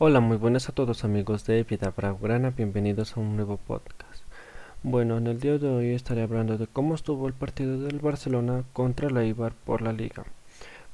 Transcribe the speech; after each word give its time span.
Hola, 0.00 0.20
muy 0.20 0.36
buenas 0.36 0.68
a 0.68 0.72
todos 0.72 1.02
amigos 1.02 1.44
de 1.44 1.64
Vida 1.64 1.92
Braugrana, 1.96 2.50
bienvenidos 2.50 3.16
a 3.16 3.20
un 3.20 3.34
nuevo 3.34 3.56
podcast. 3.56 4.22
Bueno, 4.84 5.18
en 5.18 5.26
el 5.26 5.40
día 5.40 5.58
de 5.58 5.68
hoy 5.68 5.90
estaré 5.90 6.22
hablando 6.22 6.56
de 6.56 6.68
cómo 6.68 6.94
estuvo 6.94 7.26
el 7.26 7.32
partido 7.32 7.80
del 7.80 7.98
Barcelona 7.98 8.62
contra 8.72 9.10
la 9.10 9.24
Ibar 9.24 9.54
por 9.54 9.82
la 9.82 9.92
Liga. 9.92 10.22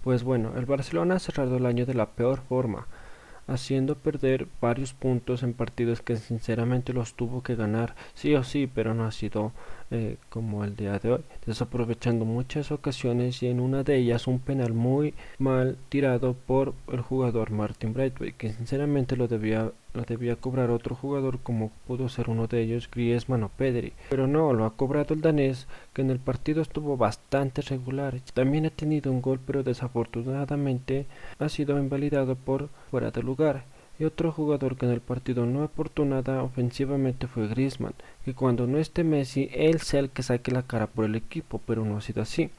Pues 0.02 0.22
bueno, 0.22 0.54
el 0.56 0.64
Barcelona 0.64 1.16
ha 1.16 1.18
cerrado 1.18 1.58
el 1.58 1.66
año 1.66 1.84
de 1.84 1.92
la 1.92 2.12
peor 2.12 2.40
forma, 2.48 2.86
haciendo 3.46 3.96
perder 3.96 4.46
varios 4.60 4.92
puntos 4.92 5.42
en 5.42 5.52
partidos 5.52 6.00
que 6.00 6.16
sinceramente 6.16 6.92
los 6.92 7.14
tuvo 7.14 7.42
que 7.42 7.56
ganar 7.56 7.94
sí 8.14 8.34
o 8.34 8.44
sí, 8.44 8.68
pero 8.72 8.94
no 8.94 9.04
ha 9.04 9.12
sido 9.12 9.52
eh, 9.90 10.16
como 10.28 10.64
el 10.64 10.76
día 10.76 10.98
de 10.98 11.12
hoy, 11.12 11.20
desaprovechando 11.46 12.24
muchas 12.24 12.72
ocasiones 12.72 13.42
y 13.42 13.48
en 13.48 13.60
una 13.60 13.82
de 13.82 13.96
ellas 13.96 14.26
un 14.26 14.38
penal 14.38 14.72
muy 14.72 15.14
mal 15.38 15.76
tirado 15.88 16.34
por 16.34 16.74
el 16.92 17.00
jugador 17.00 17.50
Martin 17.50 17.92
Braithwaite, 17.92 18.36
que 18.36 18.52
sinceramente 18.52 19.16
lo 19.16 19.28
debía 19.28 19.70
lo 19.94 20.02
debía 20.02 20.36
cobrar 20.36 20.70
otro 20.70 20.94
jugador 20.96 21.38
como 21.38 21.70
pudo 21.86 22.08
ser 22.08 22.28
uno 22.28 22.46
de 22.48 22.60
ellos 22.60 22.90
Griezmann 22.90 23.44
o 23.44 23.48
Pedri, 23.48 23.92
pero 24.10 24.26
no, 24.26 24.52
lo 24.52 24.64
ha 24.64 24.76
cobrado 24.76 25.14
el 25.14 25.20
danés 25.20 25.66
que 25.92 26.02
en 26.02 26.10
el 26.10 26.18
partido 26.18 26.60
estuvo 26.60 26.96
bastante 26.96 27.62
regular. 27.62 28.20
También 28.34 28.66
ha 28.66 28.70
tenido 28.70 29.12
un 29.12 29.22
gol 29.22 29.40
pero 29.44 29.62
desafortunadamente 29.62 31.06
ha 31.38 31.48
sido 31.48 31.78
invalidado 31.78 32.34
por 32.34 32.68
fuera 32.90 33.10
de 33.10 33.22
lugar. 33.22 33.64
Y 33.96 34.04
otro 34.04 34.32
jugador 34.32 34.76
que 34.76 34.86
en 34.86 34.92
el 34.92 35.00
partido 35.00 35.46
no 35.46 35.62
aportó 35.62 36.04
nada 36.04 36.42
ofensivamente 36.42 37.28
fue 37.28 37.46
Griezmann, 37.46 37.94
que 38.24 38.34
cuando 38.34 38.66
no 38.66 38.78
esté 38.78 39.04
Messi, 39.04 39.48
él 39.52 39.80
sea 39.80 40.00
el 40.00 40.10
que 40.10 40.24
saque 40.24 40.50
la 40.50 40.64
cara 40.64 40.88
por 40.88 41.04
el 41.04 41.14
equipo, 41.14 41.60
pero 41.64 41.84
no 41.84 41.96
ha 41.96 42.00
sido 42.00 42.20
así, 42.20 42.50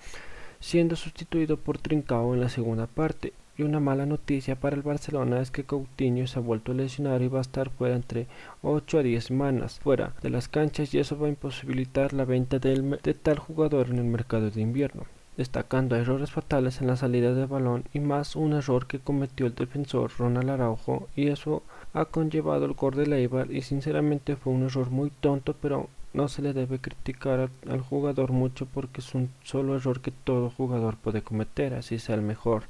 siendo 0.61 0.95
sustituido 0.95 1.57
por 1.57 1.77
Trincao 1.77 2.33
en 2.33 2.39
la 2.39 2.47
segunda 2.47 2.87
parte. 2.87 3.33
Y 3.57 3.63
una 3.63 3.79
mala 3.79 4.05
noticia 4.05 4.55
para 4.55 4.75
el 4.75 4.81
Barcelona 4.81 5.39
es 5.39 5.49
que 5.49 5.63
Coutinho 5.63 6.27
se 6.27 6.39
ha 6.39 6.41
vuelto 6.41 6.71
a 6.71 6.75
lesionar 6.75 7.21
y 7.21 7.29
va 7.29 7.39
a 7.39 7.41
estar 7.41 7.69
fuera 7.69 7.95
entre 7.95 8.27
8 8.61 8.99
a 8.99 9.03
10 9.03 9.23
semanas. 9.23 9.79
Fuera 9.79 10.13
de 10.21 10.29
las 10.29 10.47
canchas 10.47 10.93
y 10.93 10.99
eso 10.99 11.17
va 11.17 11.27
a 11.27 11.29
imposibilitar 11.29 12.13
la 12.13 12.25
venta 12.25 12.59
de 12.59 13.13
tal 13.13 13.39
jugador 13.39 13.89
en 13.89 13.99
el 13.99 14.05
mercado 14.05 14.51
de 14.51 14.61
invierno 14.61 15.05
destacando 15.37 15.95
errores 15.95 16.31
fatales 16.31 16.79
en 16.79 16.87
la 16.87 16.95
salida 16.95 17.33
de 17.33 17.45
balón 17.45 17.83
y 17.93 17.99
más 17.99 18.35
un 18.35 18.53
error 18.53 18.87
que 18.87 18.99
cometió 18.99 19.45
el 19.45 19.55
defensor 19.55 20.11
Ronald 20.17 20.49
Araujo 20.49 21.09
y 21.15 21.27
eso 21.27 21.63
ha 21.93 22.05
conllevado 22.05 22.65
el 22.65 22.73
gol 22.73 22.95
de 22.95 23.07
Leibar 23.07 23.51
y 23.51 23.61
sinceramente 23.61 24.35
fue 24.35 24.53
un 24.53 24.63
error 24.63 24.89
muy 24.89 25.11
tonto 25.19 25.53
pero 25.61 25.89
no 26.15 26.29
se 26.29 26.41
le 26.41 26.53
debe 26.53 26.79
criticar 26.79 27.49
al 27.69 27.81
jugador 27.81 28.31
mucho 28.31 28.65
porque 28.65 29.01
es 29.01 29.13
un 29.13 29.29
solo 29.43 29.75
error 29.75 30.01
que 30.01 30.11
todo 30.11 30.49
jugador 30.49 30.95
puede 30.95 31.21
cometer 31.21 31.73
así 31.73 31.99
sea 31.99 32.15
el 32.15 32.21
mejor 32.21 32.63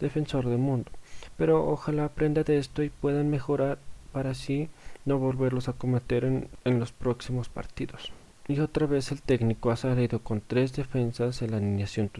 defensor 0.00 0.46
del 0.48 0.58
mundo. 0.58 0.90
Pero 1.36 1.68
ojalá 1.68 2.04
aprenda 2.04 2.44
de 2.44 2.58
esto 2.58 2.82
y 2.82 2.90
puedan 2.90 3.28
mejorar 3.28 3.78
para 4.12 4.30
así 4.30 4.68
no 5.04 5.18
volverlos 5.18 5.68
a 5.68 5.72
cometer 5.72 6.24
en, 6.24 6.48
en 6.64 6.78
los 6.78 6.92
próximos 6.92 7.48
partidos. 7.48 8.12
Y 8.48 8.58
otra 8.60 8.86
vez 8.86 9.12
el 9.12 9.22
técnico 9.22 9.70
ha 9.70 9.76
salido 9.76 10.18
con 10.18 10.40
tres 10.44 10.72
defensas 10.72 11.42
en 11.42 11.52
la 11.52 11.56
alineación 11.58 12.10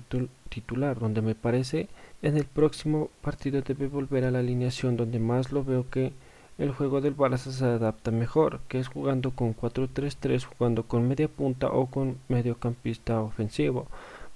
titular, 0.49 0.99
donde 0.99 1.21
me 1.21 1.35
parece 1.35 1.89
en 2.23 2.37
el 2.37 2.45
próximo 2.45 3.11
partido 3.21 3.63
debe 3.63 3.89
volver 3.89 4.25
a 4.25 4.31
la 4.31 4.39
alineación 4.39 4.97
donde 4.97 5.19
más 5.19 5.51
lo 5.51 5.65
veo 5.65 5.91
que 5.91 6.13
el 6.59 6.73
juego 6.73 7.01
del 7.01 7.17
Barça 7.17 7.51
se 7.51 7.65
adapta 7.65 8.11
mejor, 8.11 8.61
que 8.69 8.79
es 8.79 8.89
jugando 8.89 9.31
con 9.31 9.57
4-3-3, 9.57 10.45
jugando 10.45 10.83
con 10.85 11.09
media 11.09 11.29
punta 11.29 11.69
o 11.69 11.87
con 11.87 12.19
mediocampista 12.29 13.21
ofensivo, 13.21 13.87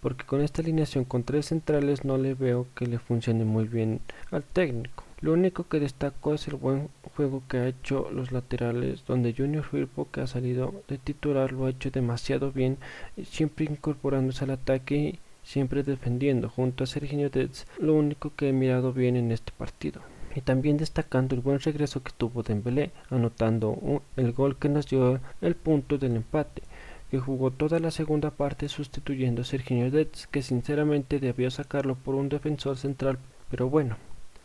porque 0.00 0.24
con 0.24 0.40
esta 0.40 0.62
alineación 0.62 1.04
con 1.04 1.24
tres 1.24 1.46
centrales 1.46 2.04
no 2.04 2.16
le 2.16 2.34
veo 2.34 2.66
que 2.74 2.86
le 2.86 2.98
funcione 2.98 3.44
muy 3.44 3.64
bien 3.64 4.00
al 4.30 4.42
técnico. 4.42 5.04
Lo 5.20 5.32
único 5.32 5.66
que 5.66 5.80
destaco 5.80 6.34
es 6.34 6.46
el 6.46 6.56
buen 6.56 6.88
juego 7.16 7.42
que 7.48 7.56
ha 7.58 7.68
hecho 7.68 8.10
los 8.12 8.32
laterales, 8.32 9.04
donde 9.06 9.34
Junior 9.34 9.64
Firpo, 9.64 10.08
que 10.10 10.20
ha 10.20 10.26
salido 10.26 10.82
de 10.88 10.98
titular, 10.98 11.52
lo 11.52 11.66
ha 11.66 11.70
hecho 11.70 11.90
demasiado 11.90 12.52
bien, 12.52 12.76
siempre 13.24 13.64
incorporándose 13.64 14.44
al 14.44 14.50
ataque 14.50 14.96
y 14.96 15.18
siempre 15.42 15.82
defendiendo, 15.82 16.50
junto 16.50 16.84
a 16.84 16.86
Serginho 16.86 17.30
Dez, 17.30 17.66
lo 17.78 17.94
único 17.94 18.32
que 18.36 18.50
he 18.50 18.52
mirado 18.52 18.92
bien 18.92 19.16
en 19.16 19.32
este 19.32 19.52
partido. 19.56 20.02
Y 20.36 20.42
también 20.42 20.76
destacando 20.76 21.34
el 21.34 21.40
buen 21.40 21.58
regreso 21.58 22.04
que 22.04 22.12
tuvo 22.16 22.44
Dembélé, 22.44 22.92
anotando 23.10 24.02
el 24.16 24.32
gol 24.32 24.56
que 24.56 24.68
nos 24.68 24.86
dio 24.86 25.18
el 25.40 25.56
punto 25.56 25.98
del 25.98 26.14
empate 26.14 26.62
que 27.10 27.18
jugó 27.18 27.50
toda 27.50 27.78
la 27.78 27.90
segunda 27.90 28.30
parte 28.30 28.68
sustituyendo 28.68 29.42
a 29.42 29.44
Serginho 29.44 29.90
Dez, 29.90 30.26
que 30.26 30.42
sinceramente 30.42 31.20
debió 31.20 31.50
sacarlo 31.50 31.94
por 31.94 32.14
un 32.14 32.28
defensor 32.28 32.76
central, 32.76 33.18
pero 33.50 33.68
bueno, 33.68 33.96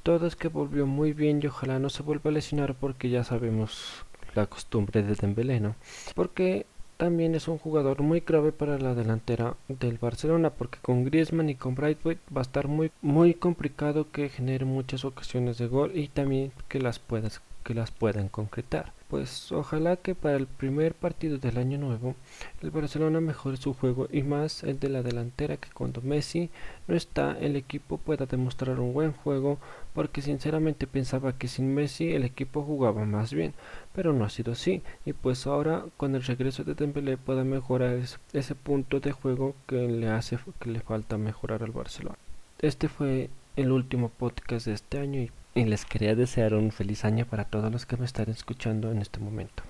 todo 0.03 0.27
es 0.27 0.35
que 0.35 0.47
volvió 0.47 0.85
muy 0.85 1.13
bien 1.13 1.39
y 1.41 1.47
ojalá 1.47 1.79
no 1.79 1.89
se 1.89 2.03
vuelva 2.03 2.29
a 2.29 2.33
lesionar 2.33 2.75
porque 2.75 3.09
ya 3.09 3.23
sabemos 3.23 4.05
la 4.35 4.45
costumbre 4.45 5.03
de 5.03 5.15
Dembélé, 5.15 5.59
¿no? 5.59 5.75
Porque 6.15 6.65
también 7.01 7.33
es 7.33 7.47
un 7.47 7.57
jugador 7.57 8.03
muy 8.03 8.19
grave 8.19 8.51
para 8.51 8.77
la 8.77 8.93
delantera 8.93 9.55
del 9.67 9.97
Barcelona 9.97 10.51
porque 10.51 10.77
con 10.83 11.03
Griezmann 11.03 11.49
y 11.49 11.55
con 11.55 11.73
Brightway 11.73 12.19
va 12.31 12.41
a 12.41 12.43
estar 12.43 12.67
muy 12.67 12.91
muy 13.01 13.33
complicado 13.33 14.11
que 14.11 14.29
genere 14.29 14.65
muchas 14.65 15.03
ocasiones 15.03 15.57
de 15.57 15.65
gol 15.65 15.97
y 15.97 16.09
también 16.09 16.51
que 16.67 16.79
las 16.79 16.99
puedas 16.99 17.41
que 17.63 17.73
las 17.73 17.91
puedan 17.91 18.27
concretar. 18.27 18.93
Pues 19.11 19.51
ojalá 19.51 19.97
que 19.97 20.15
para 20.15 20.37
el 20.37 20.47
primer 20.47 20.93
partido 20.93 21.37
del 21.37 21.57
año 21.57 21.77
nuevo 21.77 22.15
el 22.61 22.71
Barcelona 22.71 23.19
mejore 23.19 23.57
su 23.57 23.73
juego 23.73 24.07
y 24.09 24.23
más 24.23 24.63
el 24.63 24.79
de 24.79 24.87
la 24.87 25.03
delantera 25.03 25.57
que 25.57 25.67
cuando 25.73 26.01
Messi 26.01 26.49
no 26.87 26.95
está 26.95 27.37
el 27.37 27.57
equipo 27.57 27.97
pueda 27.97 28.25
demostrar 28.25 28.79
un 28.79 28.93
buen 28.93 29.11
juego 29.11 29.57
porque 29.93 30.21
sinceramente 30.21 30.87
pensaba 30.87 31.33
que 31.33 31.49
sin 31.49 31.75
Messi 31.75 32.13
el 32.13 32.23
equipo 32.23 32.63
jugaba 32.63 33.03
más 33.03 33.33
bien 33.33 33.53
pero 33.93 34.13
no 34.13 34.23
ha 34.23 34.29
sido 34.29 34.53
así 34.53 34.81
y 35.05 35.11
pues 35.11 35.45
ahora 35.45 35.83
con 35.97 36.15
el 36.15 36.23
regreso 36.23 36.63
de 36.63 36.73
Dembélé 36.73 37.17
pueda 37.17 37.43
mejorar 37.43 37.99
ese, 38.31 38.55
punto 38.55 39.01
de 39.01 39.11
juego 39.11 39.55
que 39.67 39.89
le 39.89 40.09
hace 40.09 40.39
que 40.59 40.69
le 40.69 40.79
falta 40.79 41.17
mejorar 41.17 41.63
al 41.63 41.71
Barcelona. 41.71 42.17
Este 42.59 42.87
fue 42.87 43.29
el 43.57 43.71
último 43.71 44.07
podcast 44.07 44.67
de 44.67 44.73
este 44.73 44.99
año 44.99 45.19
y 45.19 45.31
y 45.53 45.65
les 45.65 45.85
quería 45.85 46.15
desear 46.15 46.53
un 46.53 46.71
feliz 46.71 47.05
año 47.05 47.25
para 47.25 47.45
todos 47.45 47.71
los 47.71 47.85
que 47.85 47.97
me 47.97 48.05
están 48.05 48.29
escuchando 48.29 48.91
en 48.91 49.01
este 49.01 49.19
momento. 49.19 49.63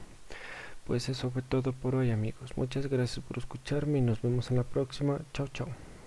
Pues 0.85 1.09
eso 1.09 1.29
fue 1.31 1.41
todo 1.41 1.73
por 1.73 1.95
hoy 1.95 2.11
amigos. 2.11 2.57
Muchas 2.57 2.87
gracias 2.87 3.25
por 3.25 3.37
escucharme 3.37 3.99
y 3.99 4.01
nos 4.01 4.21
vemos 4.21 4.51
en 4.51 4.57
la 4.57 4.63
próxima. 4.63 5.19
Chao 5.33 5.47
chao. 5.47 5.90